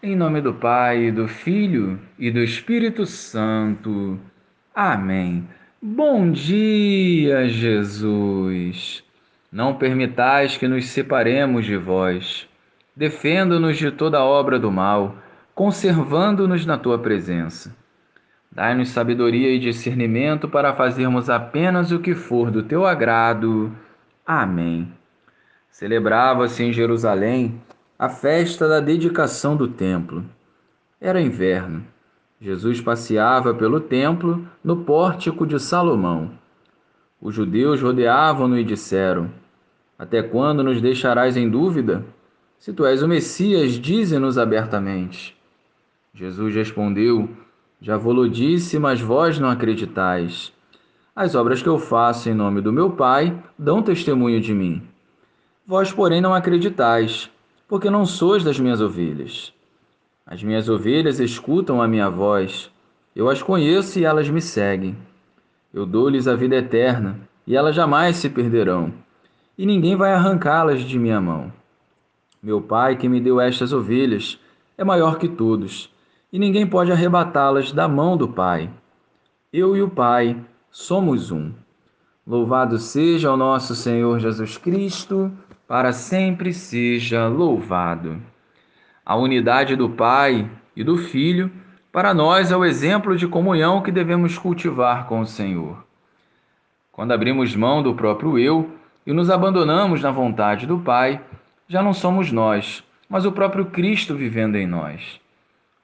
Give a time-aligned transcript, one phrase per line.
[0.00, 4.16] Em nome do Pai, do Filho e do Espírito Santo.
[4.72, 5.48] Amém.
[5.82, 9.02] Bom dia, Jesus.
[9.50, 12.48] Não permitais que nos separemos de vós.
[12.94, 15.16] Defenda-nos de toda obra do mal,
[15.52, 17.74] conservando-nos na tua presença.
[18.52, 23.72] Dai-nos sabedoria e discernimento para fazermos apenas o que for do teu agrado.
[24.24, 24.92] Amém.
[25.72, 27.60] Celebrava-se em Jerusalém
[27.98, 30.24] a festa da dedicação do templo.
[31.00, 31.84] Era inverno.
[32.40, 36.30] Jesus passeava pelo templo no pórtico de Salomão.
[37.20, 39.28] Os judeus rodeavam-no e disseram:
[39.98, 42.04] Até quando nos deixarás em dúvida?
[42.56, 45.36] Se tu és o Messias, dize-nos abertamente.
[46.14, 47.28] Jesus respondeu:
[47.80, 50.52] Já vou-lo disse, mas vós não acreditais.
[51.16, 54.80] As obras que eu faço em nome do meu Pai dão testemunho de mim.
[55.66, 57.28] Vós, porém, não acreditais
[57.68, 59.52] porque não sois das minhas ovelhas.
[60.26, 62.70] As minhas ovelhas escutam a minha voz,
[63.14, 64.96] eu as conheço e elas me seguem.
[65.72, 68.92] Eu dou-lhes a vida eterna, e elas jamais se perderão,
[69.56, 71.52] e ninguém vai arrancá-las de minha mão.
[72.42, 74.38] Meu Pai, que me deu estas ovelhas,
[74.76, 75.92] é maior que todos,
[76.32, 78.70] e ninguém pode arrebatá-las da mão do Pai.
[79.52, 81.52] Eu e o Pai somos um.
[82.26, 85.32] Louvado seja o nosso Senhor Jesus Cristo
[85.68, 88.22] para sempre seja louvado.
[89.04, 91.52] A unidade do Pai e do Filho,
[91.92, 95.84] para nós, é o exemplo de comunhão que devemos cultivar com o Senhor.
[96.90, 101.20] Quando abrimos mão do próprio eu e nos abandonamos na vontade do Pai,
[101.68, 105.20] já não somos nós, mas o próprio Cristo vivendo em nós.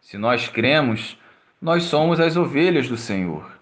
[0.01, 1.19] Se nós cremos,
[1.61, 3.53] nós somos as ovelhas do Senhor.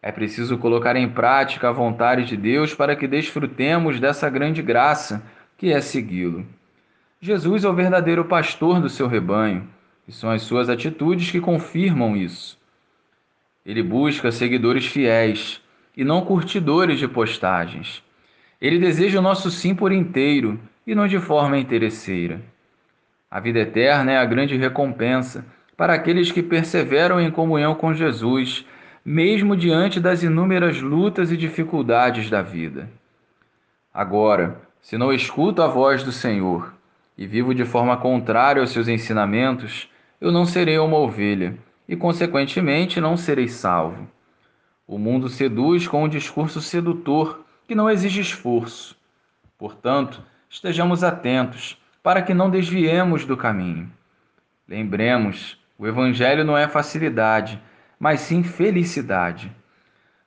[0.00, 5.22] É preciso colocar em prática a vontade de Deus para que desfrutemos dessa grande graça
[5.62, 6.44] que é segui-lo.
[7.20, 9.68] Jesus é o verdadeiro pastor do seu rebanho,
[10.08, 12.58] e são as suas atitudes que confirmam isso.
[13.64, 15.62] Ele busca seguidores fiéis
[15.96, 18.02] e não curtidores de postagens.
[18.60, 22.42] Ele deseja o nosso sim por inteiro e não de forma interesseira.
[23.30, 28.66] A vida eterna é a grande recompensa para aqueles que perseveram em comunhão com Jesus,
[29.04, 32.90] mesmo diante das inúmeras lutas e dificuldades da vida.
[33.94, 36.74] Agora, se não escuto a voz do Senhor
[37.16, 39.88] e vivo de forma contrária aos seus ensinamentos,
[40.20, 41.56] eu não serei uma ovelha
[41.88, 44.08] e, consequentemente, não serei salvo.
[44.86, 48.96] O mundo seduz com um discurso sedutor que não exige esforço.
[49.56, 50.20] Portanto,
[50.50, 53.88] estejamos atentos para que não desviemos do caminho.
[54.68, 57.62] Lembremos, o Evangelho não é facilidade,
[58.00, 59.50] mas sim felicidade.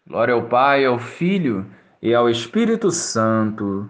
[0.08, 1.66] Glória ao Pai, ao Filho
[2.02, 3.90] e ao Espírito Santo